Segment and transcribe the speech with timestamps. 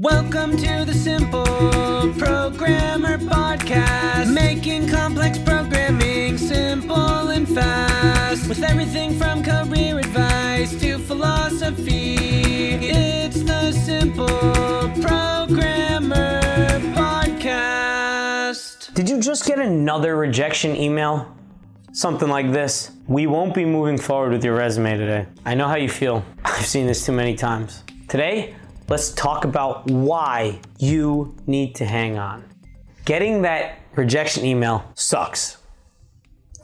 [0.00, 8.48] Welcome to the Simple Programmer Podcast, making complex programming simple and fast.
[8.48, 12.14] With everything from career advice to philosophy,
[12.80, 14.26] it's the Simple
[15.02, 16.40] Programmer
[16.94, 18.94] Podcast.
[18.94, 21.36] Did you just get another rejection email?
[21.92, 22.90] Something like this.
[23.06, 25.26] We won't be moving forward with your resume today.
[25.44, 26.24] I know how you feel.
[26.42, 27.84] I've seen this too many times.
[28.08, 28.54] Today,
[28.90, 32.44] let's talk about why you need to hang on.
[33.04, 35.58] Getting that rejection email sucks.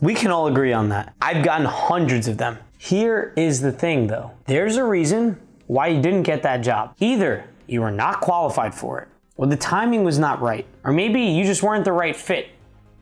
[0.00, 1.14] We can all agree on that.
[1.22, 2.58] I've gotten hundreds of them.
[2.78, 6.94] Here is the thing though there's a reason why you didn't get that job.
[6.98, 11.22] Either you were not qualified for it, or the timing was not right, or maybe
[11.22, 12.48] you just weren't the right fit,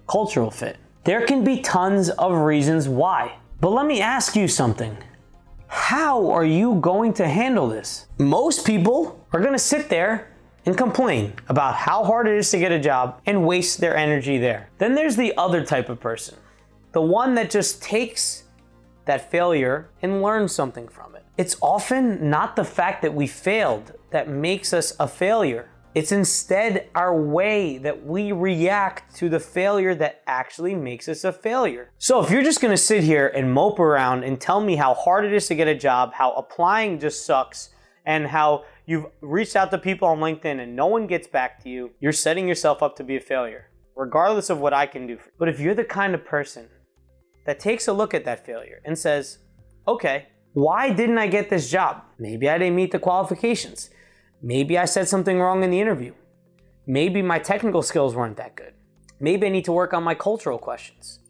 [0.06, 0.76] cultural fit.
[1.04, 3.36] There can be tons of reasons why.
[3.60, 4.96] But let me ask you something.
[5.66, 8.06] How are you going to handle this?
[8.18, 10.34] Most people are going to sit there
[10.66, 14.38] and complain about how hard it is to get a job and waste their energy
[14.38, 14.70] there.
[14.78, 16.36] Then there's the other type of person,
[16.92, 18.44] the one that just takes
[19.04, 21.24] that failure and learns something from it.
[21.36, 25.68] It's often not the fact that we failed that makes us a failure.
[25.94, 31.32] It's instead our way that we react to the failure that actually makes us a
[31.32, 31.90] failure.
[31.98, 35.24] So if you're just gonna sit here and mope around and tell me how hard
[35.24, 37.70] it is to get a job, how applying just sucks,
[38.06, 41.70] and how you've reached out to people on LinkedIn and no one gets back to
[41.70, 45.16] you, you're setting yourself up to be a failure, regardless of what I can do.
[45.16, 45.32] for you.
[45.38, 46.68] But if you're the kind of person
[47.46, 49.38] that takes a look at that failure and says,
[49.86, 52.02] okay, why didn't I get this job?
[52.18, 53.90] Maybe I didn't meet the qualifications.
[54.42, 56.14] Maybe I said something wrong in the interview.
[56.86, 58.74] Maybe my technical skills weren't that good.
[59.20, 61.20] Maybe I need to work on my cultural questions.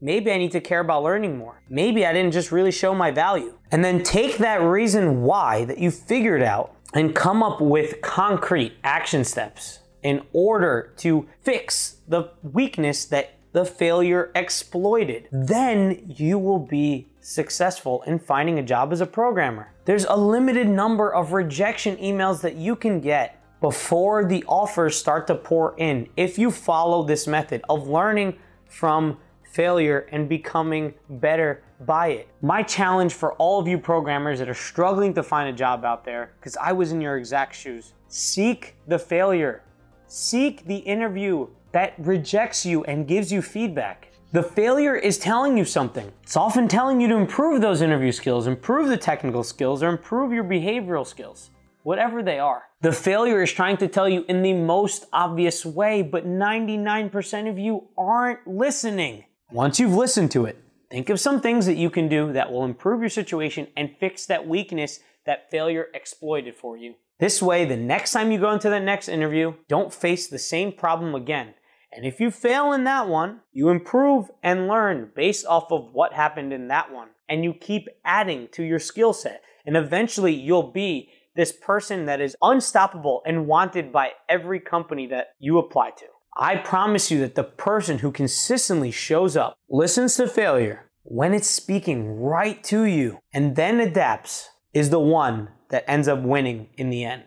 [0.00, 1.62] Maybe I need to care about learning more.
[1.70, 3.56] Maybe I didn't just really show my value.
[3.70, 8.74] And then take that reason why that you figured out and come up with concrete
[8.82, 15.28] action steps in order to fix the weakness that the failure exploited.
[15.30, 19.72] Then you will be successful in finding a job as a programmer.
[19.84, 25.26] There's a limited number of rejection emails that you can get before the offers start
[25.28, 28.36] to pour in if you follow this method of learning
[28.68, 32.28] from failure and becoming better by it.
[32.40, 36.04] My challenge for all of you programmers that are struggling to find a job out
[36.04, 39.62] there, because I was in your exact shoes, seek the failure.
[40.06, 44.08] Seek the interview that rejects you and gives you feedback.
[44.32, 46.10] The failure is telling you something.
[46.22, 50.32] It's often telling you to improve those interview skills, improve the technical skills, or improve
[50.32, 51.50] your behavioral skills,
[51.82, 52.62] whatever they are.
[52.80, 57.58] The failure is trying to tell you in the most obvious way, but 99% of
[57.58, 59.24] you aren't listening.
[59.50, 60.56] Once you've listened to it,
[60.90, 64.24] think of some things that you can do that will improve your situation and fix
[64.24, 66.94] that weakness that failure exploited for you.
[67.18, 70.72] This way, the next time you go into the next interview, don't face the same
[70.72, 71.52] problem again.
[71.94, 76.14] And if you fail in that one, you improve and learn based off of what
[76.14, 77.08] happened in that one.
[77.28, 79.42] And you keep adding to your skill set.
[79.66, 85.28] And eventually you'll be this person that is unstoppable and wanted by every company that
[85.38, 86.06] you apply to.
[86.36, 91.48] I promise you that the person who consistently shows up, listens to failure when it's
[91.48, 96.90] speaking right to you, and then adapts is the one that ends up winning in
[96.90, 97.24] the end.